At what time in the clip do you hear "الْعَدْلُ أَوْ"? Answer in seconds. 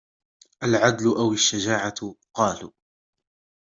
0.63-1.33